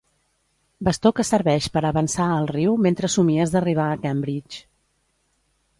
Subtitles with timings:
[0.87, 4.65] Bastó que serveix per avançar al riu mentre somies d'arribar a Cambridge.